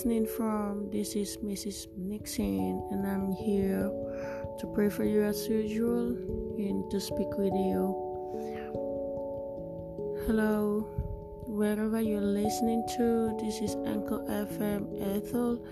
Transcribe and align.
listening 0.00 0.24
from. 0.24 0.88
This 0.90 1.14
is 1.14 1.36
Mrs. 1.44 1.86
Nixon, 1.94 2.82
and 2.90 3.06
I'm 3.06 3.32
here 3.32 3.92
to 4.58 4.66
pray 4.72 4.88
for 4.88 5.04
you 5.04 5.22
as 5.22 5.46
usual 5.46 6.16
and 6.56 6.90
to 6.90 6.98
speak 6.98 7.28
with 7.36 7.52
you. 7.52 7.92
Hello, 10.24 10.88
wherever 11.46 12.00
you're 12.00 12.22
listening 12.22 12.82
to. 12.96 13.36
This 13.44 13.60
is 13.60 13.76
Anchor 13.84 14.24
FM 14.24 14.88
Ethel, 15.18 15.62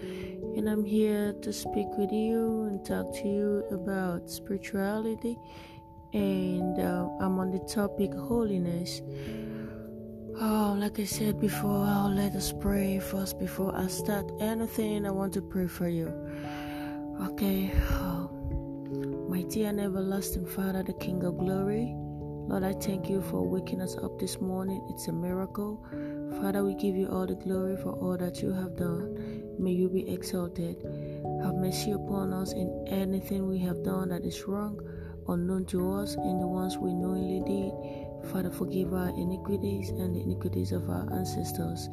and 0.59 0.69
I'm 0.69 0.85
here 0.85 1.33
to 1.41 1.51
speak 1.51 1.89
with 1.97 2.13
you 2.13 2.69
and 2.69 2.85
talk 2.85 3.11
to 3.23 3.27
you 3.27 3.65
about 3.71 4.29
spirituality 4.29 5.39
and 6.13 6.79
uh, 6.79 7.09
I'm 7.21 7.39
on 7.39 7.51
the 7.51 7.61
topic 7.61 8.13
holiness. 8.13 9.01
Oh, 10.41 10.77
like 10.79 11.01
I 11.01 11.05
said 11.05 11.41
before, 11.41 11.85
I'll 11.85 12.15
let 12.15 12.37
us 12.37 12.53
pray 12.53 13.01
first 13.01 13.41
before 13.41 13.75
I 13.75 13.89
start 13.89 14.31
anything. 14.39 15.05
I 15.05 15.11
want 15.11 15.33
to 15.35 15.43
pray 15.43 15.67
for 15.67 15.89
you. 15.89 16.07
Okay, 17.23 17.73
oh, 17.91 18.31
mighty 19.29 19.65
and 19.65 19.81
everlasting 19.81 20.47
Father, 20.47 20.85
the 20.85 20.93
King 20.93 21.25
of 21.25 21.39
glory. 21.39 21.93
Lord, 22.47 22.63
I 22.63 22.73
thank 22.75 23.11
you 23.11 23.21
for 23.21 23.43
waking 23.43 23.81
us 23.81 23.97
up 23.97 24.21
this 24.21 24.41
morning. 24.41 24.81
It's 24.91 25.09
a 25.09 25.13
miracle. 25.13 25.85
Father, 26.41 26.65
we 26.65 26.75
give 26.77 26.95
you 26.95 27.09
all 27.09 27.27
the 27.27 27.35
glory 27.35 27.77
for 27.77 27.95
all 27.95 28.17
that 28.17 28.41
you 28.41 28.53
have 28.53 28.77
done. 28.77 29.43
May 29.59 29.73
you 29.73 29.89
be 29.89 30.09
exalted. 30.09 30.77
Have 31.43 31.57
mercy 31.57 31.91
upon 31.91 32.33
us 32.33 32.53
in 32.53 32.85
anything 32.87 33.49
we 33.49 33.59
have 33.59 33.83
done 33.83 34.11
that 34.11 34.25
is 34.25 34.47
wrong 34.47 34.79
unknown 35.29 35.65
to 35.67 35.93
us 35.93 36.15
and 36.15 36.41
the 36.41 36.47
ones 36.47 36.79
we 36.79 36.95
knowingly 36.95 37.41
did. 37.45 38.08
Father, 38.25 38.51
forgive 38.51 38.93
our 38.93 39.09
iniquities 39.09 39.91
and 39.91 40.15
the 40.15 40.21
iniquities 40.21 40.73
of 40.73 40.89
our 40.91 41.13
ancestors. 41.13 41.89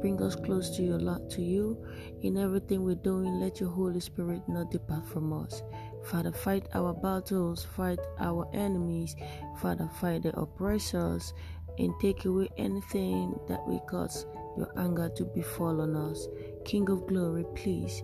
Bring 0.00 0.22
us 0.22 0.34
close 0.34 0.74
to 0.76 0.82
your 0.82 0.98
Lord, 0.98 1.28
to 1.30 1.42
you. 1.42 1.84
In 2.22 2.38
everything 2.38 2.84
we're 2.84 2.94
doing, 2.94 3.40
let 3.40 3.60
your 3.60 3.70
Holy 3.70 4.00
Spirit 4.00 4.42
not 4.48 4.70
depart 4.70 5.06
from 5.06 5.32
us. 5.32 5.62
Father, 6.04 6.32
fight 6.32 6.66
our 6.74 6.94
battles, 6.94 7.66
fight 7.76 7.98
our 8.18 8.48
enemies. 8.54 9.14
Father, 9.60 9.90
fight 10.00 10.22
the 10.22 10.38
oppressors, 10.38 11.34
and 11.78 11.92
take 12.00 12.24
away 12.24 12.48
anything 12.56 13.38
that 13.48 13.66
will 13.66 13.80
cause 13.80 14.26
your 14.56 14.72
anger 14.78 15.10
to 15.16 15.24
befall 15.24 15.80
on 15.80 15.96
us. 15.96 16.28
King 16.64 16.88
of 16.90 17.06
glory, 17.06 17.44
please, 17.54 18.02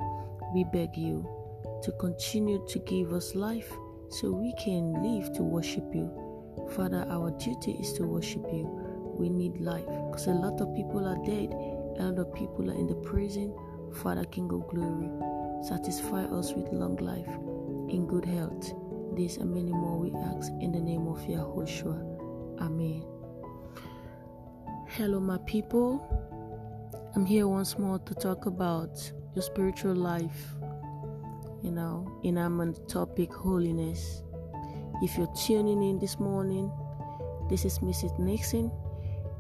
we 0.55 0.65
beg 0.73 0.97
you 0.97 1.27
to 1.83 1.93
continue 1.93 2.65
to 2.69 2.79
give 2.81 3.13
us 3.13 3.35
life 3.35 3.73
so 4.09 4.31
we 4.31 4.55
can 4.55 4.93
live 5.03 5.33
to 5.35 5.43
worship 5.43 5.85
you. 5.95 6.26
Father, 6.75 7.07
our 7.09 7.31
duty 7.33 7.73
is 7.73 7.93
to 7.95 8.05
worship 8.05 8.45
you. 8.53 8.67
We 9.19 9.29
need 9.29 9.61
life 9.61 9.87
because 9.87 10.27
a 10.27 10.33
lot 10.33 10.61
of 10.61 10.75
people 10.75 11.07
are 11.07 11.17
dead, 11.25 11.53
a 11.99 12.03
lot 12.05 12.19
of 12.19 12.35
people 12.35 12.71
are 12.71 12.75
in 12.75 12.87
the 12.87 12.95
prison. 12.95 13.55
Father, 13.95 14.25
King 14.25 14.51
of 14.53 14.69
glory, 14.69 15.11
satisfy 15.67 16.25
us 16.25 16.53
with 16.53 16.73
long 16.73 16.97
life 16.97 17.29
in 17.89 18.07
good 18.07 18.25
health. 18.25 18.75
This 19.17 19.39
and 19.39 19.55
many 19.55 19.73
more 19.73 19.99
we 19.99 20.13
ask 20.37 20.53
in 20.61 20.73
the 20.73 20.81
name 20.81 21.07
of 21.07 21.19
Yahushua. 21.21 22.61
Amen. 22.61 23.05
Hello, 24.89 25.21
my 25.21 25.39
people. 25.47 26.03
I'm 27.15 27.25
here 27.25 27.49
once 27.49 27.79
more 27.79 27.99
to 28.01 28.15
talk 28.15 28.47
about 28.47 29.11
your 29.35 29.43
spiritual 29.43 29.95
life 29.95 30.57
you 31.67 31.73
know, 31.73 32.07
and 32.23 32.39
I'm 32.39 32.61
on 32.61 32.73
the 32.73 32.81
topic 32.83 33.33
holiness. 33.33 34.23
If 35.03 35.19
you're 35.19 35.33
tuning 35.35 35.83
in 35.83 35.99
this 35.99 36.19
morning, 36.19 36.73
this 37.51 37.67
is 37.67 37.81
Mrs. 37.81 38.19
Nixon, 38.19 38.73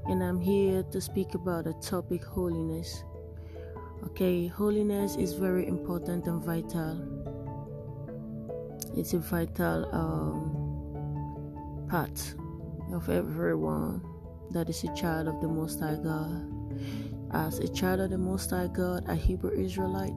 and 0.04 0.22
I'm 0.22 0.38
here 0.38 0.82
to 0.82 1.00
speak 1.00 1.34
about 1.34 1.64
the 1.64 1.72
topic 1.74 2.22
holiness. 2.22 3.04
Okay, 4.04 4.48
holiness 4.48 5.16
is 5.16 5.32
very 5.32 5.66
important 5.66 6.26
and 6.26 6.44
vital. 6.44 7.00
It's 8.98 9.14
a 9.14 9.18
vital 9.18 9.88
um, 9.94 11.86
part 11.88 12.34
of 12.92 13.08
everyone 13.08 14.02
that 14.50 14.68
is 14.68 14.84
a 14.84 14.94
child 14.94 15.26
of 15.26 15.40
the 15.40 15.48
Most 15.48 15.80
High 15.80 15.96
God. 15.96 16.52
As 17.32 17.60
a 17.60 17.68
child 17.68 18.00
of 18.00 18.10
the 18.10 18.18
Most 18.18 18.50
High 18.50 18.68
God, 18.68 19.08
a 19.08 19.14
Hebrew 19.14 19.52
Israelite, 19.52 20.12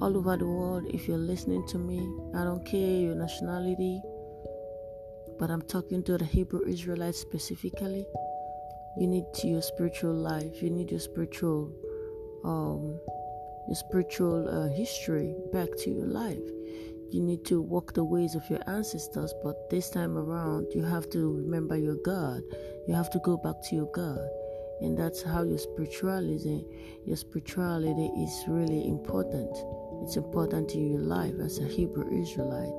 all 0.00 0.16
over 0.16 0.36
the 0.36 0.46
world. 0.46 0.86
If 0.92 1.08
you're 1.08 1.18
listening 1.18 1.66
to 1.68 1.78
me, 1.78 1.98
I 2.34 2.44
don't 2.44 2.64
care 2.64 2.80
your 2.80 3.14
nationality, 3.14 4.02
but 5.38 5.50
I'm 5.50 5.62
talking 5.62 6.02
to 6.04 6.18
the 6.18 6.24
Hebrew 6.24 6.66
Israelites 6.66 7.18
specifically. 7.18 8.06
You 8.96 9.06
need 9.06 9.24
to 9.34 9.48
your 9.48 9.62
spiritual 9.62 10.14
life. 10.14 10.62
You 10.62 10.70
need 10.70 10.90
your 10.90 11.00
spiritual, 11.00 11.72
um, 12.44 12.98
your 13.66 13.76
spiritual 13.76 14.48
uh, 14.48 14.68
history 14.74 15.34
back 15.52 15.68
to 15.78 15.90
your 15.90 16.06
life. 16.06 16.46
You 17.10 17.20
need 17.20 17.44
to 17.46 17.60
walk 17.60 17.94
the 17.94 18.04
ways 18.04 18.34
of 18.34 18.48
your 18.50 18.60
ancestors, 18.66 19.32
but 19.42 19.70
this 19.70 19.90
time 19.90 20.16
around, 20.16 20.66
you 20.74 20.82
have 20.82 21.08
to 21.10 21.36
remember 21.36 21.76
your 21.76 21.96
God. 22.04 22.42
You 22.88 22.94
have 22.94 23.10
to 23.10 23.20
go 23.20 23.36
back 23.36 23.56
to 23.68 23.76
your 23.76 23.90
God 23.92 24.28
and 24.80 24.98
that's 24.98 25.22
how 25.22 25.42
your 25.42 25.58
spirituality 25.58 26.64
your 27.04 27.16
spirituality 27.16 28.10
is 28.22 28.44
really 28.48 28.86
important 28.88 29.56
it's 30.04 30.16
important 30.16 30.74
in 30.74 30.92
your 30.92 31.00
life 31.00 31.34
as 31.40 31.58
a 31.58 31.66
Hebrew 31.66 32.06
Israelite. 32.12 32.74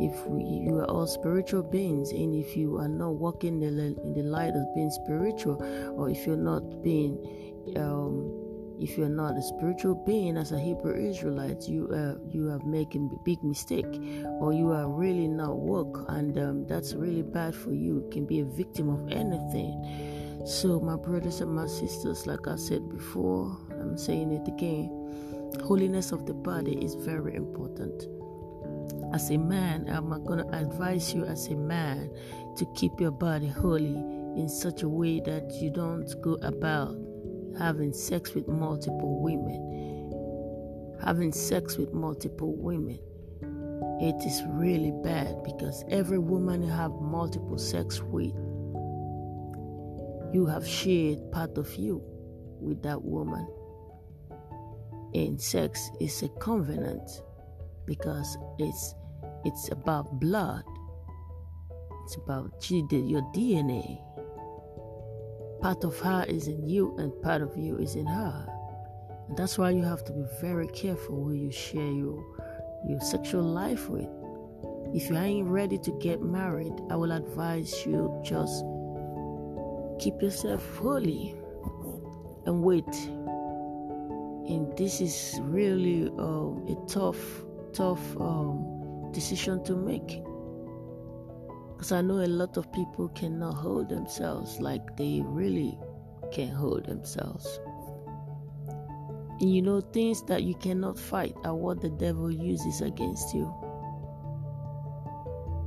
If 0.00 0.26
we, 0.26 0.42
you 0.42 0.76
are 0.76 0.84
all 0.84 1.06
spiritual 1.06 1.62
beings, 1.62 2.10
and 2.10 2.34
if 2.34 2.56
you 2.56 2.76
are 2.76 2.88
not 2.88 3.14
walking 3.14 3.62
in 3.62 3.76
the, 3.76 4.00
in 4.02 4.12
the 4.12 4.22
light 4.22 4.54
of 4.54 4.74
being 4.74 4.90
spiritual, 4.90 5.62
or 5.96 6.10
if 6.10 6.26
you're 6.26 6.36
not 6.36 6.82
being, 6.82 7.16
um, 7.76 8.76
if 8.78 8.98
you're 8.98 9.08
not 9.08 9.36
a 9.38 9.42
spiritual 9.42 9.94
being 9.94 10.36
as 10.36 10.52
a 10.52 10.60
Hebrew 10.60 10.94
Israelite, 10.94 11.66
you 11.66 11.88
you 12.28 12.46
have 12.48 12.64
making 12.64 13.10
a 13.12 13.24
big 13.24 13.42
mistake, 13.42 13.86
or 14.40 14.52
you 14.52 14.70
are 14.70 14.88
really 14.88 15.26
not 15.26 15.56
woke, 15.56 16.04
and 16.08 16.38
um, 16.38 16.66
that's 16.66 16.94
really 16.94 17.22
bad 17.22 17.54
for 17.54 17.72
you. 17.72 18.04
You 18.04 18.08
can 18.12 18.26
be 18.26 18.40
a 18.40 18.44
victim 18.44 18.90
of 18.90 19.10
anything. 19.10 20.27
So, 20.48 20.80
my 20.80 20.96
brothers 20.96 21.42
and 21.42 21.54
my 21.54 21.66
sisters, 21.66 22.26
like 22.26 22.48
I 22.48 22.56
said 22.56 22.88
before, 22.88 23.54
I'm 23.70 23.98
saying 23.98 24.32
it 24.32 24.48
again 24.48 24.98
holiness 25.62 26.12
of 26.12 26.24
the 26.24 26.32
body 26.32 26.82
is 26.82 26.94
very 26.94 27.34
important. 27.34 28.06
As 29.12 29.30
a 29.30 29.36
man, 29.36 29.86
I'm 29.90 30.08
going 30.24 30.38
to 30.38 30.56
advise 30.56 31.12
you 31.12 31.24
as 31.24 31.48
a 31.48 31.54
man 31.54 32.10
to 32.56 32.64
keep 32.74 32.98
your 32.98 33.10
body 33.10 33.48
holy 33.48 33.96
in 34.40 34.48
such 34.48 34.82
a 34.82 34.88
way 34.88 35.20
that 35.20 35.52
you 35.60 35.68
don't 35.68 36.10
go 36.22 36.38
about 36.42 36.96
having 37.58 37.92
sex 37.92 38.34
with 38.34 38.48
multiple 38.48 39.20
women. 39.20 40.96
Having 41.04 41.32
sex 41.32 41.76
with 41.76 41.92
multiple 41.92 42.56
women. 42.56 42.98
It 44.00 44.24
is 44.24 44.42
really 44.48 44.92
bad 45.02 45.42
because 45.42 45.84
every 45.90 46.18
woman 46.18 46.62
you 46.62 46.70
have 46.70 46.92
multiple 46.92 47.58
sex 47.58 48.00
with, 48.00 48.32
you 50.32 50.46
have 50.46 50.66
shared 50.66 51.18
part 51.32 51.56
of 51.58 51.74
you 51.76 52.02
with 52.60 52.82
that 52.82 53.02
woman 53.02 53.46
And 55.14 55.40
sex 55.40 55.90
is 56.00 56.22
a 56.22 56.28
covenant 56.28 57.22
because 57.86 58.36
it's 58.58 58.94
it's 59.44 59.70
about 59.70 60.20
blood. 60.20 60.64
It's 62.04 62.16
about 62.16 62.70
your 62.70 63.22
DNA. 63.32 64.00
Part 65.62 65.84
of 65.84 65.98
her 66.00 66.24
is 66.28 66.46
in 66.48 66.68
you, 66.68 66.94
and 66.98 67.10
part 67.22 67.42
of 67.42 67.56
you 67.56 67.78
is 67.78 67.94
in 67.94 68.06
her. 68.06 68.46
And 69.28 69.36
that's 69.36 69.56
why 69.56 69.70
you 69.70 69.82
have 69.82 70.04
to 70.04 70.12
be 70.12 70.24
very 70.40 70.68
careful 70.68 71.24
who 71.24 71.32
you 71.32 71.50
share 71.50 71.90
your 71.90 72.22
your 72.86 73.00
sexual 73.00 73.42
life 73.42 73.88
with. 73.88 74.08
If 74.94 75.08
you 75.10 75.16
ain't 75.16 75.48
ready 75.48 75.78
to 75.78 75.90
get 76.00 76.22
married, 76.22 76.74
I 76.90 76.96
will 76.96 77.12
advise 77.12 77.84
you 77.86 78.20
just 78.24 78.62
keep 79.98 80.20
yourself 80.22 80.64
holy 80.76 81.34
and 82.46 82.62
wait 82.62 82.86
and 84.48 84.74
this 84.78 85.02
is 85.02 85.38
really 85.42 86.08
um, 86.18 86.64
a 86.68 86.88
tough, 86.88 87.18
tough 87.74 88.00
um, 88.16 89.10
decision 89.12 89.62
to 89.64 89.76
make. 89.76 90.22
Because 91.76 91.92
I 91.92 92.00
know 92.00 92.24
a 92.24 92.26
lot 92.26 92.56
of 92.56 92.72
people 92.72 93.08
cannot 93.10 93.52
hold 93.52 93.90
themselves 93.90 94.58
like 94.58 94.96
they 94.96 95.22
really 95.22 95.78
can 96.32 96.48
hold 96.48 96.86
themselves. 96.86 97.60
And 99.40 99.54
you 99.54 99.60
know, 99.60 99.82
things 99.82 100.22
that 100.24 100.44
you 100.44 100.54
cannot 100.54 100.98
fight 100.98 101.36
are 101.44 101.54
what 101.54 101.82
the 101.82 101.90
devil 101.90 102.32
uses 102.32 102.80
against 102.80 103.34
you. 103.34 103.54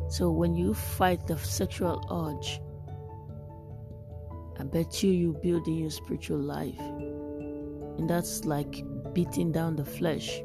So 0.10 0.32
when 0.32 0.56
you 0.56 0.74
fight 0.74 1.28
the 1.28 1.38
sexual 1.38 2.04
urge, 2.12 2.60
I 4.60 4.64
bet 4.64 5.02
you 5.02 5.12
you 5.12 5.40
build 5.42 5.68
in 5.68 5.78
your 5.78 5.90
spiritual 5.90 6.40
life 6.40 6.80
and 7.98 8.10
that's 8.10 8.46
like 8.46 8.84
beating 9.14 9.52
down 9.52 9.76
the 9.76 9.86
flesh 9.86 10.42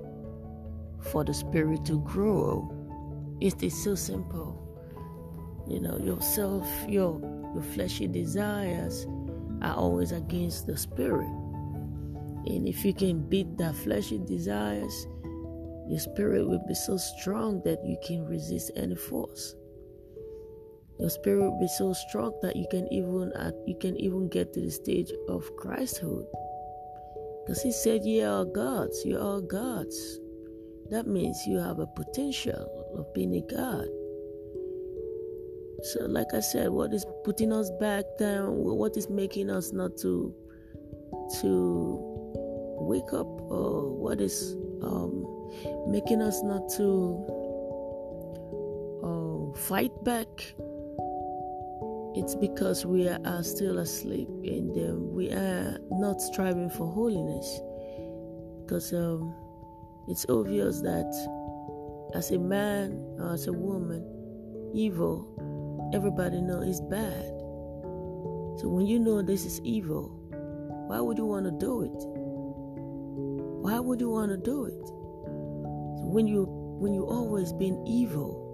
for 1.01 1.25
the 1.25 1.33
spirit 1.33 1.85
to 1.87 2.01
grow. 2.01 2.71
It 3.41 3.63
is 3.63 3.83
so 3.83 3.95
simple. 3.95 4.63
You 5.69 5.81
know, 5.81 5.99
yourself, 5.99 6.67
your 6.89 7.21
your 7.55 7.63
fleshy 7.63 8.07
desires 8.07 9.07
are 9.63 9.75
always 9.75 10.13
against 10.13 10.67
the 10.67 10.77
spirit. 10.77 11.29
And 12.47 12.69
if 12.69 12.85
you 12.85 12.93
can 12.93 13.27
beat 13.29 13.57
that 13.59 13.75
fleshy 13.75 14.19
desires, 14.19 15.07
your 15.89 15.99
spirit 15.99 16.47
will 16.47 16.63
be 16.69 16.75
so 16.75 16.97
strong 16.97 17.63
that 17.65 17.79
you 17.85 17.97
can 18.05 18.27
resist 18.27 18.71
any 18.77 18.97
force. 18.97 19.55
Your 20.99 21.11
spirit 21.11 21.43
will 21.43 21.61
be 21.61 21.69
so 21.69 21.93
strong 21.93 22.33
that 22.43 22.57
you 22.57 22.67
can 22.71 22.91
even 22.93 23.33
uh, 23.33 23.53
you 23.67 23.77
can 23.79 23.97
even 23.97 24.29
get 24.29 24.55
to 24.55 24.61
the 24.61 24.71
stage 24.71 25.13
of 25.29 25.45
Christhood. 25.57 26.25
Because 27.45 27.63
he 27.63 27.73
said, 27.73 28.05
"You 28.05 28.25
are 28.25 28.45
gods. 28.45 29.05
You 29.05 29.19
are 29.19 29.41
gods." 29.41 30.21
That 30.91 31.07
means 31.07 31.47
you 31.47 31.59
have 31.59 31.81
a 31.81 31.87
potential 31.87 32.65
of 32.97 33.13
being 33.13 33.35
a 33.35 33.43
god. 33.43 33.89
So, 35.83 36.07
like 36.07 36.33
I 36.33 36.41
said, 36.41 36.71
what 36.71 36.95
is 36.95 37.05
putting 37.25 37.53
us 37.53 37.71
back 37.79 38.05
down? 38.19 38.57
What 38.57 38.97
is 38.97 39.11
making 39.11 39.51
us 39.51 39.73
not 39.73 39.99
to 39.99 40.35
to 41.41 41.99
wake 42.81 43.13
up, 43.13 43.27
or 43.27 43.93
what 43.93 44.21
is 44.21 44.57
um, 44.83 45.27
making 45.89 46.23
us 46.23 46.43
not 46.43 46.69
to 46.77 47.21
uh, 49.05 49.59
fight 49.59 49.93
back? 50.03 50.27
It's 52.17 52.35
because 52.35 52.87
we 52.87 53.09
are 53.09 53.43
still 53.43 53.79
asleep 53.79 54.29
and 54.43 54.77
um, 54.77 55.13
we 55.13 55.31
are 55.31 55.79
not 55.91 56.21
striving 56.21 56.71
for 56.71 56.91
holiness. 56.91 57.61
Because 58.65 58.93
um, 58.93 59.35
it's 60.09 60.27
obvious 60.29 60.81
that 60.81 61.13
as 62.15 62.31
a 62.31 62.39
man 62.39 63.05
or 63.21 63.35
as 63.35 63.47
a 63.47 63.53
woman, 63.53 64.03
evil 64.75 65.37
everybody 65.93 66.41
know 66.41 66.61
is 66.61 66.81
bad. 66.81 67.25
So 68.61 68.69
when 68.69 68.87
you 68.87 68.99
know 68.99 69.23
this 69.23 69.45
is 69.45 69.61
evil, 69.61 70.09
why 70.89 71.01
would 71.01 71.19
you 71.19 71.27
want 71.27 71.45
to 71.45 71.53
do 71.53 71.83
it? 71.83 72.03
Why 73.63 73.79
would 73.79 74.01
you 74.01 74.11
want 74.11 74.31
to 74.31 74.37
do 74.37 74.65
it? 74.67 74.87
So 74.87 76.07
when 76.13 76.27
you 76.27 76.47
when 76.79 76.93
you 76.93 77.05
always 77.05 77.53
been 77.53 77.83
evil, 77.87 78.46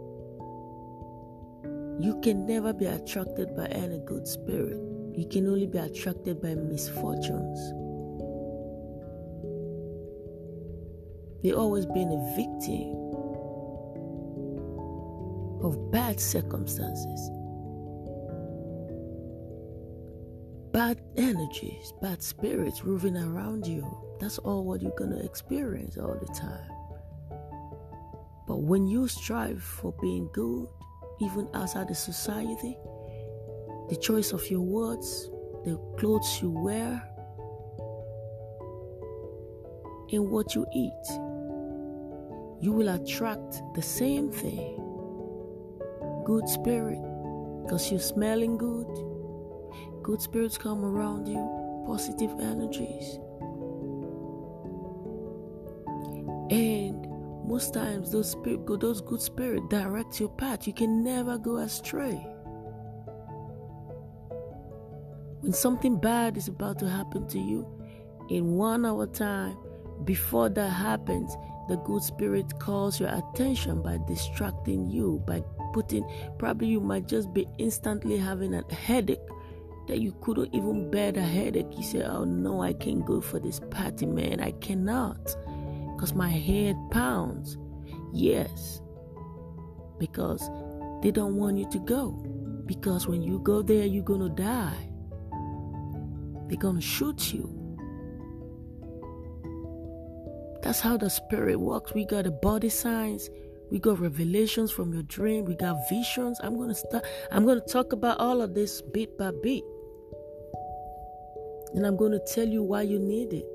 you 2.00 2.21
can 2.23 2.47
never 2.47 2.73
be 2.73 2.87
attracted 2.87 3.55
by 3.55 3.67
any 3.67 3.99
good 3.99 4.27
spirit. 4.27 4.81
You 5.15 5.27
can 5.31 5.47
only 5.47 5.67
be 5.67 5.79
attracted 5.79 6.41
by 6.41 6.55
misfortunes. 6.55 7.59
They 11.43 11.53
always 11.53 11.87
been 11.87 12.12
a 12.12 12.37
victim 12.37 13.03
of 15.62 15.91
bad 15.91 16.19
circumstances, 16.19 17.31
bad 20.73 21.00
energies, 21.17 21.93
bad 22.00 22.23
spirits 22.23 22.85
moving 22.85 23.17
around 23.17 23.67
you. 23.67 23.85
That's 24.21 24.39
all 24.39 24.65
what 24.65 24.83
you're 24.83 24.97
going 24.97 25.11
to 25.11 25.25
experience 25.25 25.97
all 25.99 26.17
the 26.19 26.33
time. 26.33 26.71
But 28.47 28.62
when 28.62 28.87
you 28.87 29.09
strive 29.09 29.62
for 29.62 29.93
being 30.00 30.29
good, 30.33 30.69
even 31.22 31.48
outside 31.54 31.88
the 31.88 31.94
society, 31.94 32.76
the 33.88 33.96
choice 33.96 34.32
of 34.32 34.48
your 34.50 34.60
words, 34.60 35.30
the 35.64 35.78
clothes 35.98 36.40
you 36.42 36.50
wear, 36.50 37.02
and 40.12 40.30
what 40.30 40.54
you 40.54 40.66
eat, 40.74 41.06
you 42.60 42.72
will 42.72 42.88
attract 42.88 43.62
the 43.74 43.82
same 43.82 44.30
thing 44.30 44.78
good 46.24 46.48
spirit 46.48 47.00
because 47.62 47.90
you're 47.90 48.00
smelling 48.00 48.56
good. 48.56 48.86
Good 50.02 50.20
spirits 50.20 50.58
come 50.58 50.84
around 50.84 51.26
you, 51.26 51.84
positive 51.86 52.30
energies. 52.40 53.19
And 56.50 57.12
most 57.44 57.75
times 57.75 58.12
those 58.12 58.31
spirit 58.31 58.67
those 58.81 59.00
good 59.00 59.21
spirit 59.21 59.69
direct 59.69 60.21
your 60.21 60.29
path. 60.31 60.67
You 60.67 60.73
can 60.73 61.03
never 61.03 61.39
go 61.39 61.56
astray. 61.56 62.27
When 65.41 65.53
something 65.53 65.99
bad 65.99 66.37
is 66.37 66.47
about 66.47 66.79
to 66.79 66.89
happen 66.89 67.27
to 67.29 67.39
you, 67.39 67.67
in 68.31 68.55
one 68.55 68.87
hour 68.87 69.06
time, 69.06 69.56
before 70.05 70.49
that 70.50 70.69
happens, 70.69 71.37
the 71.69 71.77
good 71.79 72.03
spirit 72.03 72.59
calls 72.61 73.00
your 73.00 73.09
attention 73.09 73.83
by 73.83 73.99
distracting 74.06 74.89
you, 74.89 75.23
by 75.27 75.43
putting, 75.73 76.09
probably 76.39 76.69
you 76.69 76.81
might 76.81 77.09
just 77.09 77.33
be 77.33 77.47
instantly 77.59 78.17
having 78.19 78.55
a 78.55 78.75
headache 78.75 79.19
that 79.89 80.00
you 80.00 80.15
couldn't 80.21 80.55
even 80.55 80.91
bear 80.91 81.12
the 81.12 81.23
headache. 81.23 81.67
You 81.77 81.83
say, 81.83 82.03
Oh 82.03 82.25
no, 82.25 82.62
I 82.62 82.73
can't 82.73 83.05
go 83.05 83.21
for 83.21 83.39
this 83.41 83.61
party, 83.71 84.06
man. 84.06 84.41
I 84.41 84.53
cannot 84.53 85.37
because 86.02 86.16
my 86.16 86.31
head 86.31 86.76
pounds. 86.90 87.56
Yes, 88.12 88.82
because 90.00 90.50
they 91.00 91.12
don't 91.12 91.37
want 91.37 91.58
you 91.58 91.70
to 91.70 91.78
go. 91.78 92.10
Because 92.66 93.06
when 93.06 93.22
you 93.22 93.38
go 93.38 93.62
there, 93.62 93.87
you're 93.87 94.02
going 94.02 94.19
to 94.19 94.28
die. 94.28 94.90
They're 96.49 96.58
going 96.58 96.75
to 96.75 96.82
shoot 96.82 97.32
you. 97.32 97.56
That's 100.64 100.81
how 100.81 100.96
the 100.96 101.08
spirit 101.08 101.60
works. 101.60 101.94
We 101.94 102.05
got 102.05 102.25
the 102.25 102.32
body 102.32 102.69
signs, 102.69 103.31
we 103.70 103.78
got 103.78 104.00
revelations 104.00 104.72
from 104.72 104.93
your 104.93 105.05
dream, 105.05 105.44
we 105.44 105.55
got 105.55 105.76
visions. 105.88 106.40
I'm 106.43 106.56
gonna 106.56 106.75
start 106.75 107.05
I'm 107.32 107.44
gonna 107.44 107.60
talk 107.60 107.93
about 107.93 108.19
all 108.19 108.40
of 108.43 108.55
this 108.55 108.81
bit 108.81 109.19
by 109.19 109.32
bit. 109.43 109.64
And 111.75 111.84
I'm 111.84 111.96
gonna 111.96 112.20
tell 112.32 112.46
you 112.46 112.62
why 112.62 112.82
you 112.82 113.00
need 113.00 113.32
it. 113.32 113.51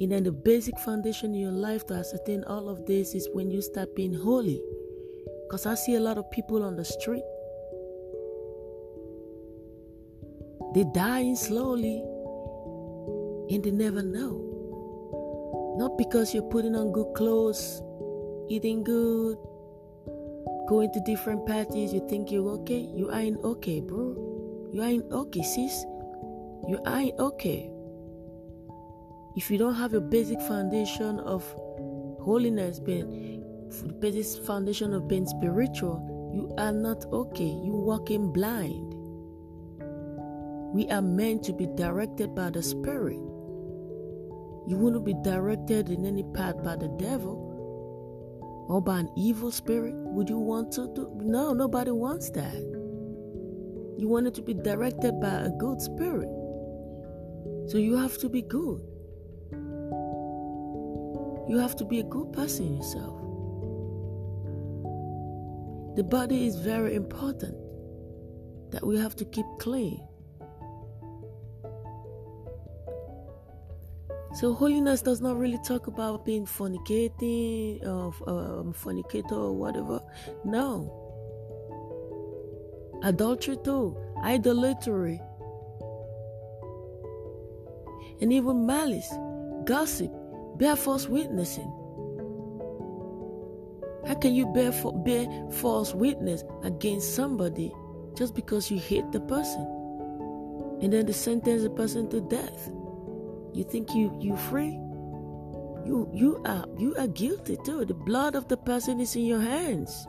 And 0.00 0.10
then 0.10 0.24
the 0.24 0.32
basic 0.32 0.78
foundation 0.78 1.34
in 1.34 1.40
your 1.40 1.52
life 1.52 1.86
to 1.88 1.94
ascertain 1.94 2.42
all 2.44 2.70
of 2.70 2.86
this 2.86 3.14
is 3.14 3.28
when 3.34 3.50
you 3.50 3.60
start 3.60 3.94
being 3.94 4.14
holy. 4.14 4.62
Because 5.46 5.66
I 5.66 5.74
see 5.74 5.96
a 5.96 6.00
lot 6.00 6.16
of 6.16 6.30
people 6.30 6.62
on 6.62 6.76
the 6.76 6.84
street. 6.84 7.24
They 10.74 10.84
dying 10.94 11.36
slowly 11.36 12.00
and 13.50 13.62
they 13.62 13.70
never 13.72 14.02
know. 14.02 15.76
Not 15.76 15.98
because 15.98 16.32
you're 16.32 16.48
putting 16.50 16.74
on 16.74 16.92
good 16.92 17.12
clothes, 17.14 17.82
eating 18.48 18.84
good, 18.84 19.36
going 20.68 20.92
to 20.92 21.00
different 21.00 21.44
parties, 21.46 21.92
you 21.92 22.06
think 22.08 22.30
you're 22.30 22.48
okay. 22.48 22.78
You 22.94 23.12
ain't 23.12 23.42
okay, 23.42 23.80
bro. 23.80 24.14
You 24.72 24.82
ain't 24.82 25.10
okay, 25.10 25.42
sis. 25.42 25.84
You 26.68 26.78
ain't 26.86 27.18
okay. 27.18 27.70
If 29.36 29.50
you 29.50 29.58
don't 29.58 29.74
have 29.74 29.94
a 29.94 30.00
basic 30.00 30.40
foundation 30.42 31.20
of 31.20 31.44
holiness, 32.20 32.80
being 32.80 33.44
the 33.70 33.92
basic 33.92 34.44
foundation 34.44 34.92
of 34.92 35.06
being 35.06 35.26
spiritual, 35.26 36.30
you 36.34 36.52
are 36.58 36.72
not 36.72 37.04
okay. 37.12 37.44
You 37.44 37.72
walking 37.72 38.32
blind. 38.32 38.94
We 40.74 40.88
are 40.90 41.02
meant 41.02 41.44
to 41.44 41.52
be 41.52 41.66
directed 41.66 42.34
by 42.34 42.50
the 42.50 42.62
Spirit. 42.62 43.20
You 44.66 44.76
wouldn't 44.76 45.04
be 45.04 45.14
directed 45.22 45.90
in 45.90 46.04
any 46.04 46.24
path 46.34 46.62
by 46.62 46.76
the 46.76 46.88
devil 46.98 47.46
or 48.68 48.80
by 48.80 49.00
an 49.00 49.10
evil 49.16 49.50
spirit. 49.50 49.94
Would 49.94 50.28
you 50.28 50.38
want 50.38 50.72
to 50.72 50.92
do? 50.94 51.10
No, 51.22 51.52
nobody 51.52 51.90
wants 51.90 52.30
that. 52.30 52.54
You 53.98 54.08
want 54.08 54.28
it 54.28 54.34
to 54.34 54.42
be 54.42 54.54
directed 54.54 55.20
by 55.20 55.40
a 55.40 55.50
good 55.50 55.80
spirit. 55.80 56.28
So 57.68 57.78
you 57.78 57.96
have 57.96 58.18
to 58.18 58.28
be 58.28 58.42
good. 58.42 58.80
You 61.50 61.58
have 61.58 61.74
to 61.78 61.84
be 61.84 61.98
a 61.98 62.04
good 62.04 62.32
person 62.32 62.76
yourself. 62.76 63.18
The 65.96 66.04
body 66.04 66.46
is 66.46 66.54
very 66.54 66.94
important 66.94 67.56
that 68.70 68.86
we 68.86 68.96
have 69.00 69.16
to 69.16 69.24
keep 69.24 69.44
clean. 69.58 70.00
So 74.34 74.54
holiness 74.54 75.02
does 75.02 75.20
not 75.20 75.38
really 75.38 75.58
talk 75.66 75.88
about 75.88 76.24
being 76.24 76.46
fornicating 76.46 77.84
or 77.84 78.14
um, 78.28 78.72
fornicator 78.72 79.34
or 79.34 79.52
whatever. 79.52 80.00
No. 80.44 80.94
Adultery 83.02 83.56
too, 83.64 83.96
idolatry, 84.22 85.20
and 88.20 88.32
even 88.32 88.66
malice, 88.66 89.12
gossip, 89.64 90.12
bear 90.60 90.76
false 90.76 91.08
witnessing. 91.08 91.72
How 94.06 94.14
can 94.14 94.34
you 94.34 94.46
bear, 94.46 94.70
bear 95.04 95.26
false 95.50 95.94
witness 95.94 96.44
against 96.62 97.14
somebody 97.14 97.72
just 98.16 98.34
because 98.34 98.70
you 98.70 98.78
hate 98.78 99.10
the 99.10 99.20
person? 99.20 99.62
And 100.82 100.92
then 100.92 101.06
they 101.06 101.12
sentence 101.12 101.62
the 101.62 101.70
person 101.70 102.08
to 102.10 102.20
death. 102.20 102.70
You 103.52 103.64
think 103.64 103.94
you 103.94 104.16
you 104.20 104.36
free? 104.36 104.78
You 105.84 106.08
you 106.14 106.40
are 106.44 106.66
you 106.78 106.94
are 106.96 107.08
guilty 107.08 107.56
too. 107.64 107.84
The 107.84 107.94
blood 107.94 108.36
of 108.36 108.46
the 108.48 108.56
person 108.56 109.00
is 109.00 109.16
in 109.16 109.24
your 109.24 109.40
hands. 109.40 110.06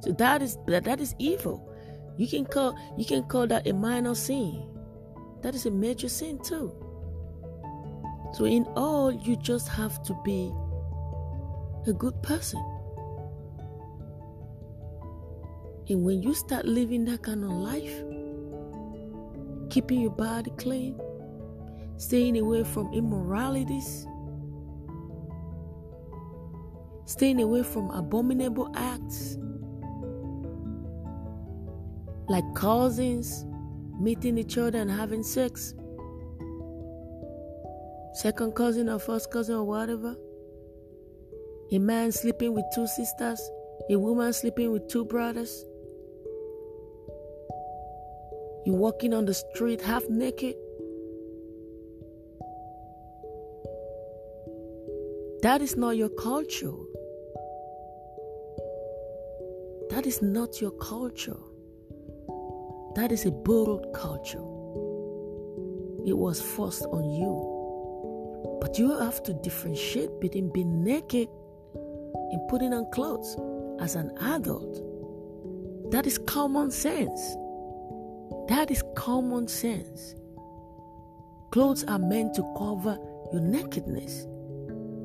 So 0.00 0.12
that 0.12 0.42
is 0.42 0.58
that, 0.66 0.84
that 0.84 1.00
is 1.00 1.14
evil. 1.18 1.70
You 2.18 2.28
can 2.28 2.44
call 2.44 2.76
you 2.98 3.04
can 3.04 3.22
call 3.24 3.46
that 3.46 3.66
a 3.66 3.72
minor 3.72 4.14
sin. 4.14 4.68
That 5.44 5.54
is 5.54 5.66
a 5.66 5.70
major 5.70 6.08
sin, 6.08 6.38
too. 6.38 6.72
So, 8.34 8.46
in 8.46 8.66
all, 8.74 9.12
you 9.12 9.36
just 9.36 9.68
have 9.68 10.02
to 10.02 10.14
be 10.24 10.52
a 11.86 11.92
good 11.92 12.20
person. 12.20 12.58
And 15.88 16.02
when 16.02 16.20
you 16.20 16.34
start 16.34 16.64
living 16.64 17.04
that 17.04 17.22
kind 17.22 17.44
of 17.44 17.50
life, 17.50 17.94
keeping 19.70 20.00
your 20.00 20.10
body 20.10 20.50
clean, 20.56 20.98
staying 21.96 22.36
away 22.36 22.64
from 22.64 22.92
immoralities, 22.92 24.04
staying 27.04 27.40
away 27.40 27.62
from 27.62 27.88
abominable 27.92 28.72
acts 28.74 29.38
like 32.28 32.44
cousins 32.56 33.44
meeting 34.00 34.38
each 34.38 34.58
other 34.58 34.80
and 34.80 34.90
having 34.90 35.22
sex, 35.22 35.74
second 38.14 38.54
cousin 38.54 38.88
or 38.88 38.98
first 38.98 39.30
cousin 39.30 39.56
or 39.56 39.64
whatever, 39.64 40.16
a 41.72 41.78
man 41.78 42.12
sleeping 42.12 42.54
with 42.54 42.64
two 42.74 42.86
sisters, 42.86 43.40
a 43.90 43.98
woman 43.98 44.32
sleeping 44.32 44.70
with 44.70 44.88
two 44.88 45.04
brothers. 45.04 45.64
You 48.64 48.72
walking 48.72 49.12
on 49.12 49.26
the 49.26 49.34
street 49.34 49.80
half 49.80 50.08
naked. 50.08 50.54
That 55.42 55.60
is 55.60 55.76
not 55.76 55.96
your 55.96 56.08
culture. 56.08 56.72
That 59.90 60.06
is 60.06 60.22
not 60.22 60.60
your 60.60 60.70
culture. 60.70 61.36
That 62.94 63.12
is 63.12 63.26
a 63.26 63.30
borrowed 63.30 63.92
culture. 63.92 64.38
It 66.06 66.16
was 66.16 66.40
forced 66.40 66.84
on 66.86 67.10
you. 67.10 67.53
But 68.64 68.78
you 68.78 68.98
have 68.98 69.22
to 69.24 69.34
differentiate 69.34 70.22
between 70.22 70.48
being 70.48 70.82
naked 70.82 71.28
and 71.74 72.48
putting 72.48 72.72
on 72.72 72.90
clothes 72.92 73.36
as 73.78 73.94
an 73.94 74.10
adult. 74.22 74.80
That 75.92 76.06
is 76.06 76.16
common 76.16 76.70
sense. 76.70 77.20
That 78.48 78.70
is 78.70 78.82
common 78.96 79.48
sense. 79.48 80.14
Clothes 81.50 81.84
are 81.84 81.98
meant 81.98 82.32
to 82.36 82.54
cover 82.56 82.98
your 83.34 83.42
nakedness 83.42 84.24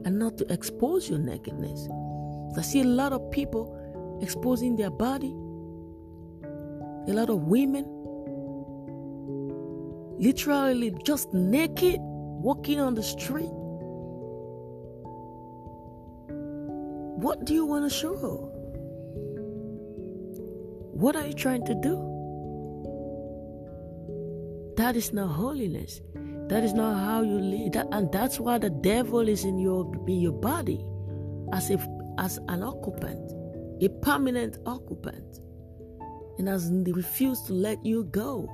and 0.06 0.18
not 0.18 0.38
to 0.38 0.54
expose 0.54 1.10
your 1.10 1.20
nakedness. 1.20 1.89
I 2.58 2.62
see 2.62 2.80
a 2.80 2.86
lot 2.86 3.12
of 3.12 3.30
people 3.30 3.75
exposing 4.22 4.78
their 4.78 4.89
body, 4.89 5.36
a 7.10 7.13
lot 7.13 7.30
of 7.30 7.42
women 7.44 7.84
literally 10.18 10.96
just 11.04 11.34
naked 11.34 12.00
walking 12.39 12.79
on 12.79 12.96
the 12.96 13.03
street. 13.03 13.51
What 17.19 17.46
do 17.46 17.53
you 17.53 17.65
want 17.65 17.84
to 17.84 17.89
show? 17.89 18.50
What 20.93 21.15
are 21.15 21.27
you 21.27 21.34
trying 21.34 21.65
to 21.65 21.75
do? 21.75 21.96
That 24.77 24.96
is 24.96 25.12
not 25.12 25.27
holiness. 25.27 26.01
That 26.48 26.63
is 26.63 26.74
not 26.74 26.98
how 26.98 27.22
you 27.22 27.39
live. 27.39 27.74
That, 27.74 27.88
and 27.91 28.12
that's 28.12 28.39
why 28.39 28.58
the 28.58 28.69
devil 28.69 29.27
is 29.27 29.43
in 29.43 29.60
your 29.60 29.91
in 30.08 30.19
your 30.19 30.34
body 30.34 30.84
as 31.53 31.69
if 31.69 31.86
as 32.17 32.39
an 32.48 32.63
occupant, 32.63 33.31
a 33.81 33.89
permanent 34.01 34.58
occupant, 34.65 35.39
and 36.38 36.48
has 36.48 36.72
refused 36.72 37.48
to 37.48 37.53
let 37.53 37.86
you 37.86 38.05
go. 38.05 38.48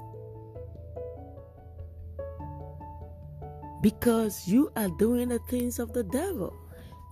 Because 3.86 4.48
you 4.48 4.72
are 4.76 4.90
doing 4.98 5.30
the 5.30 5.38
things 5.48 5.78
of 5.78 5.94
the 5.94 6.02
devil. 6.02 6.52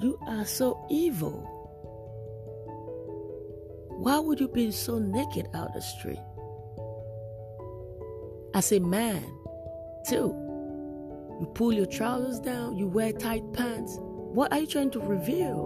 You 0.01 0.17
are 0.25 0.43
so 0.43 0.87
evil. 0.89 1.47
Why 3.91 4.17
would 4.17 4.39
you 4.39 4.47
be 4.47 4.71
so 4.71 4.97
naked 4.97 5.49
out 5.53 5.75
the 5.75 5.81
street? 5.81 6.17
As 8.55 8.71
a 8.71 8.79
man, 8.79 9.21
too, 10.09 10.33
you 11.39 11.45
pull 11.53 11.73
your 11.73 11.85
trousers 11.85 12.39
down, 12.39 12.75
you 12.75 12.87
wear 12.87 13.13
tight 13.13 13.43
pants. 13.53 13.99
What 13.99 14.51
are 14.51 14.57
you 14.61 14.65
trying 14.65 14.89
to 14.93 14.99
reveal? 14.99 15.61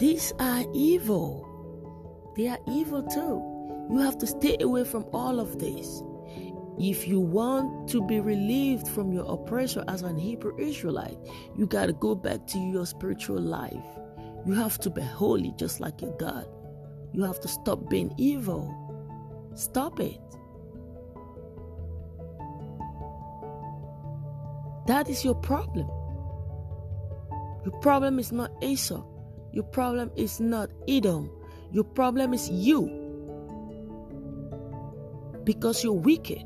These 0.00 0.32
are 0.40 0.64
evil. 0.74 1.46
They 2.36 2.48
are 2.48 2.58
evil 2.66 3.04
too. 3.04 3.94
You 3.94 4.00
have 4.00 4.18
to 4.18 4.26
stay 4.26 4.56
away 4.60 4.82
from 4.82 5.04
all 5.12 5.38
of 5.38 5.60
this. 5.60 6.02
If 6.78 7.08
you 7.08 7.20
want 7.20 7.88
to 7.90 8.06
be 8.06 8.20
relieved 8.20 8.86
from 8.88 9.12
your 9.12 9.24
oppressor 9.24 9.82
as 9.88 10.02
an 10.02 10.18
Hebrew 10.18 10.58
Israelite, 10.58 11.16
you 11.56 11.66
got 11.66 11.86
to 11.86 11.94
go 11.94 12.14
back 12.14 12.46
to 12.48 12.58
your 12.58 12.84
spiritual 12.84 13.40
life. 13.40 13.84
You 14.44 14.52
have 14.52 14.78
to 14.80 14.90
be 14.90 15.00
holy 15.00 15.54
just 15.56 15.80
like 15.80 16.02
your 16.02 16.14
God. 16.18 16.46
You 17.12 17.22
have 17.22 17.40
to 17.40 17.48
stop 17.48 17.88
being 17.88 18.12
evil. 18.18 18.74
Stop 19.54 20.00
it. 20.00 20.20
That 24.86 25.08
is 25.08 25.24
your 25.24 25.34
problem. 25.34 25.88
Your 27.64 27.74
problem 27.80 28.18
is 28.18 28.30
not 28.32 28.52
Esau. 28.62 29.02
Your 29.52 29.64
problem 29.64 30.10
is 30.14 30.40
not 30.40 30.70
Edom. 30.86 31.30
Your 31.72 31.84
problem 31.84 32.34
is 32.34 32.48
you. 32.50 32.86
Because 35.42 35.82
you're 35.82 35.94
wicked. 35.94 36.44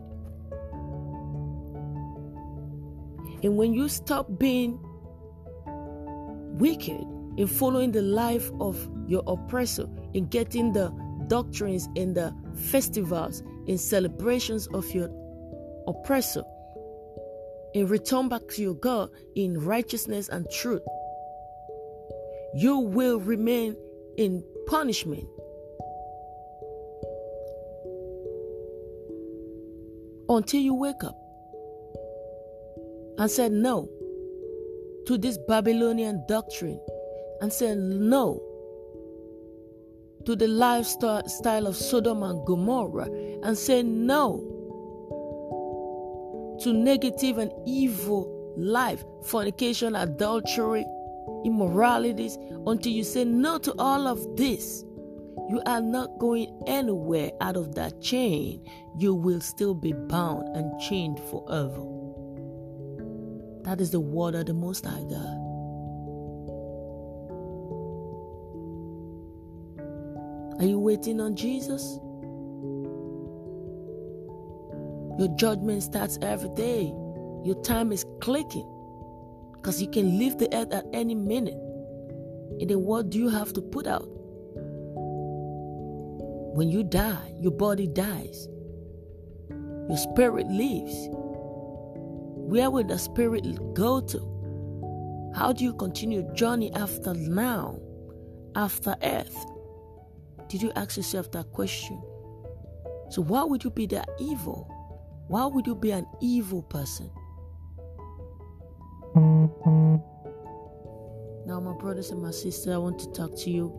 And 3.42 3.56
when 3.56 3.72
you 3.72 3.88
stop 3.88 4.26
being 4.38 4.78
wicked 6.58 7.06
in 7.36 7.46
following 7.46 7.92
the 7.92 8.02
life 8.02 8.50
of 8.60 8.88
your 9.06 9.22
oppressor, 9.26 9.86
in 10.14 10.26
getting 10.26 10.72
the 10.72 10.90
doctrines 11.28 11.88
in 11.94 12.12
the 12.12 12.34
festivals, 12.54 13.42
in 13.66 13.78
celebrations 13.78 14.66
of 14.68 14.90
your 14.92 15.08
oppressor, 15.86 16.44
and 17.74 17.88
return 17.88 18.28
back 18.28 18.42
to 18.48 18.62
your 18.62 18.74
God 18.74 19.10
in 19.36 19.58
righteousness 19.64 20.28
and 20.28 20.50
truth, 20.50 20.82
you 22.54 22.78
will 22.78 23.20
remain 23.20 23.76
in 24.16 24.44
punishment. 24.66 25.24
Until 30.28 30.60
you 30.60 30.74
wake 30.74 31.02
up 31.04 31.19
and 33.20 33.30
said 33.30 33.52
no 33.52 33.86
to 35.06 35.18
this 35.18 35.38
Babylonian 35.46 36.24
doctrine 36.26 36.80
and 37.42 37.52
said 37.52 37.76
no 37.76 38.42
to 40.24 40.34
the 40.34 40.48
lifestyle 40.48 41.66
of 41.66 41.76
Sodom 41.76 42.22
and 42.22 42.44
Gomorrah 42.46 43.10
and 43.42 43.58
said 43.58 43.84
no 43.84 44.56
to 46.62 46.72
negative 46.72 47.36
and 47.36 47.52
evil 47.66 48.54
life, 48.56 49.04
fornication, 49.26 49.96
adultery, 49.96 50.86
immoralities, 51.44 52.38
until 52.66 52.92
you 52.92 53.04
say 53.04 53.24
no 53.24 53.58
to 53.58 53.74
all 53.78 54.06
of 54.06 54.36
this, 54.36 54.82
you 55.50 55.60
are 55.66 55.82
not 55.82 56.18
going 56.18 56.62
anywhere 56.66 57.32
out 57.42 57.56
of 57.56 57.74
that 57.74 58.00
chain. 58.00 58.66
You 58.98 59.14
will 59.14 59.42
still 59.42 59.74
be 59.74 59.92
bound 59.92 60.56
and 60.56 60.80
chained 60.80 61.20
forever. 61.20 61.99
That 63.70 63.80
is 63.80 63.92
the 63.92 64.00
word 64.00 64.34
of 64.34 64.46
the 64.46 64.52
Most 64.52 64.84
High 64.84 65.04
God. 65.08 65.36
Are 70.58 70.66
you 70.66 70.80
waiting 70.80 71.20
on 71.20 71.36
Jesus? 71.36 72.00
Your 75.20 75.28
judgment 75.36 75.84
starts 75.84 76.18
every 76.20 76.48
day. 76.56 76.92
Your 77.44 77.62
time 77.62 77.92
is 77.92 78.04
clicking 78.20 78.68
because 79.52 79.80
you 79.80 79.88
can 79.88 80.18
leave 80.18 80.38
the 80.38 80.52
earth 80.52 80.72
at 80.72 80.86
any 80.92 81.14
minute. 81.14 81.54
And 81.54 82.68
then 82.68 82.80
what 82.82 83.10
do 83.10 83.20
you 83.20 83.28
have 83.28 83.52
to 83.52 83.62
put 83.62 83.86
out? 83.86 84.08
When 86.56 86.68
you 86.70 86.82
die, 86.82 87.34
your 87.38 87.52
body 87.52 87.86
dies, 87.86 88.48
your 89.48 89.96
spirit 89.96 90.48
leaves. 90.48 91.08
Where 92.50 92.68
will 92.68 92.82
the 92.82 92.98
spirit 92.98 93.44
go 93.74 94.00
to? 94.00 95.30
How 95.36 95.52
do 95.52 95.62
you 95.62 95.72
continue 95.72 96.28
journey 96.34 96.74
after 96.74 97.14
now, 97.14 97.78
after 98.56 98.96
earth? 99.04 99.36
Did 100.48 100.60
you 100.60 100.72
ask 100.74 100.96
yourself 100.96 101.30
that 101.30 101.52
question? 101.52 102.02
So, 103.08 103.22
why 103.22 103.44
would 103.44 103.62
you 103.62 103.70
be 103.70 103.86
that 103.86 104.08
evil? 104.18 104.68
Why 105.28 105.46
would 105.46 105.64
you 105.64 105.76
be 105.76 105.92
an 105.92 106.08
evil 106.20 106.64
person? 106.64 107.08
Now, 111.46 111.60
my 111.60 111.74
brothers 111.78 112.10
and 112.10 112.20
my 112.20 112.32
sisters, 112.32 112.74
I 112.74 112.78
want 112.78 112.98
to 112.98 113.12
talk 113.12 113.36
to 113.42 113.50
you. 113.50 113.72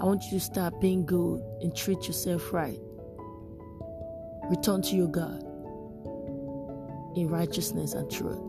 I 0.00 0.06
want 0.06 0.24
you 0.24 0.38
to 0.38 0.40
start 0.40 0.80
being 0.80 1.04
good 1.04 1.42
and 1.60 1.76
treat 1.76 2.06
yourself 2.06 2.50
right. 2.50 2.80
Return 4.48 4.80
to 4.80 4.96
your 4.96 5.08
God. 5.08 5.53
In 7.16 7.28
righteousness 7.28 7.94
and 7.94 8.10
truth. 8.10 8.40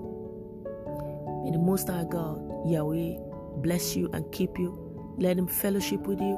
May 1.43 1.51
the 1.51 1.59
Most 1.59 1.87
High 1.87 2.05
God, 2.09 2.41
Yahweh, 2.67 3.17
bless 3.57 3.95
you 3.95 4.09
and 4.13 4.29
keep 4.31 4.57
you. 4.57 5.15
Let 5.17 5.37
Him 5.37 5.47
fellowship 5.47 6.07
with 6.07 6.19
you. 6.19 6.35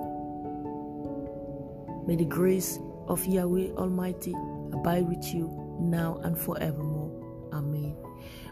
May 2.08 2.16
the 2.16 2.26
grace 2.26 2.80
of 3.08 3.26
Yahweh 3.26 3.72
Almighty 3.72 4.34
abide 4.74 5.08
with 5.08 5.34
you 5.34 5.78
now 5.80 6.20
and 6.24 6.38
forevermore. 6.38 7.50
Amen. 7.54 7.96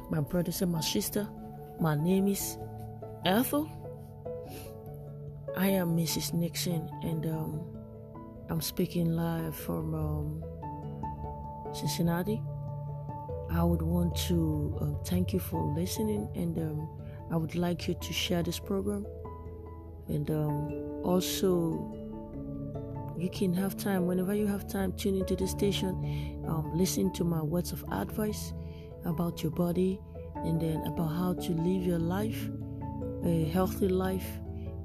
My 0.09 0.21
brothers 0.21 0.61
and 0.61 0.71
my 0.71 0.81
sister, 0.81 1.27
my 1.79 1.95
name 1.95 2.27
is 2.27 2.57
Ethel. 3.25 3.69
I 5.57 5.67
am 5.67 5.95
Mrs. 5.95 6.33
Nixon, 6.33 6.89
and 7.03 7.25
um, 7.25 7.61
I'm 8.49 8.61
speaking 8.61 9.15
live 9.15 9.55
from 9.55 9.95
um, 9.95 10.43
Cincinnati. 11.73 12.41
I 13.55 13.63
would 13.63 13.81
want 13.81 14.17
to 14.27 14.77
uh, 14.81 15.03
thank 15.05 15.31
you 15.31 15.39
for 15.39 15.63
listening, 15.73 16.27
and 16.35 16.57
um, 16.57 16.89
I 17.31 17.37
would 17.37 17.55
like 17.55 17.87
you 17.87 17.93
to 17.93 18.13
share 18.13 18.43
this 18.43 18.59
program. 18.59 19.05
And 20.09 20.29
um, 20.29 20.71
also, 21.03 21.95
you 23.17 23.29
can 23.29 23.53
have 23.53 23.77
time 23.77 24.07
whenever 24.07 24.35
you 24.35 24.45
have 24.45 24.67
time. 24.67 24.91
Tune 24.91 25.15
into 25.15 25.37
the 25.37 25.47
station, 25.47 26.43
um, 26.45 26.69
listen 26.75 27.13
to 27.13 27.23
my 27.23 27.41
words 27.41 27.71
of 27.71 27.85
advice 27.93 28.53
about 29.05 29.41
your 29.41 29.53
body, 29.53 30.01
and 30.35 30.59
then 30.59 30.81
about 30.85 31.15
how 31.15 31.33
to 31.33 31.51
live 31.53 31.85
your 31.85 31.99
life, 31.99 32.49
a 33.23 33.45
healthy 33.45 33.87
life, 33.87 34.27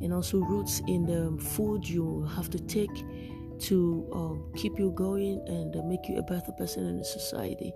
and 0.01 0.13
also 0.13 0.39
roots 0.39 0.81
in 0.87 1.07
the 1.07 1.43
food 1.43 1.89
you 1.89 2.25
have 2.37 2.49
to 2.51 2.61
take 2.61 3.05
to 3.59 4.09
um, 4.13 4.53
keep 4.57 4.79
you 4.79 4.93
going 4.93 5.43
and 5.49 5.75
uh, 5.75 5.83
make 5.83 6.09
you 6.09 6.19
a 6.19 6.23
better 6.23 6.53
person 6.53 6.87
in 6.87 7.05
society. 7.05 7.75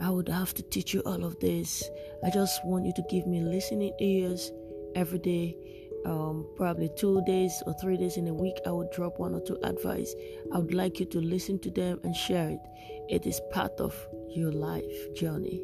I 0.00 0.10
would 0.10 0.28
have 0.28 0.54
to 0.54 0.62
teach 0.62 0.94
you 0.94 1.00
all 1.00 1.24
of 1.24 1.38
this. 1.40 1.88
I 2.24 2.30
just 2.30 2.64
want 2.64 2.86
you 2.86 2.92
to 2.94 3.02
give 3.10 3.26
me 3.26 3.40
listening 3.40 3.92
ears 4.00 4.50
every 4.94 5.18
day. 5.18 5.56
Um, 6.04 6.48
probably 6.56 6.90
two 6.96 7.22
days 7.26 7.62
or 7.66 7.74
three 7.74 7.96
days 7.96 8.16
in 8.16 8.26
a 8.26 8.34
week, 8.34 8.56
I 8.66 8.72
would 8.72 8.90
drop 8.90 9.18
one 9.18 9.34
or 9.34 9.40
two 9.40 9.58
advice. 9.62 10.14
I 10.52 10.58
would 10.58 10.74
like 10.74 10.98
you 10.98 11.06
to 11.06 11.20
listen 11.20 11.60
to 11.60 11.70
them 11.70 12.00
and 12.02 12.14
share 12.14 12.50
it. 12.50 12.60
It 13.08 13.26
is 13.26 13.40
part 13.52 13.80
of 13.80 13.94
your 14.28 14.50
life 14.50 15.14
journey, 15.14 15.62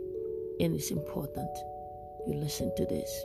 and 0.61 0.75
it's 0.75 0.91
important 0.91 1.51
you 2.29 2.35
listen 2.35 2.73
to 2.77 2.85
this. 2.87 3.25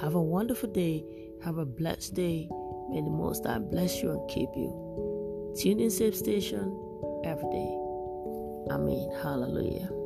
Have 0.00 0.14
a 0.14 0.22
wonderful 0.22 0.70
day. 0.70 1.04
Have 1.44 1.58
a 1.58 1.66
blessed 1.66 2.14
day. 2.14 2.48
May 2.90 3.02
the 3.02 3.10
Most 3.10 3.44
High 3.44 3.58
bless 3.58 4.02
you 4.02 4.10
and 4.10 4.28
keep 4.28 4.48
you. 4.56 5.54
Tune 5.60 5.80
in 5.80 5.90
Safe 5.90 6.16
Station 6.16 6.74
every 7.24 7.50
day. 7.50 7.74
Amen. 8.70 9.10
Hallelujah. 9.22 9.97